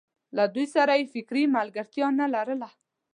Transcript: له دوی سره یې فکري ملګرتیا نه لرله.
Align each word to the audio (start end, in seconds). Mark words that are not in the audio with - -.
له 0.37 0.43
دوی 0.53 0.65
سره 0.75 0.91
یې 0.99 1.11
فکري 1.13 1.43
ملګرتیا 1.57 2.07
نه 2.19 2.27
لرله. 2.33 2.69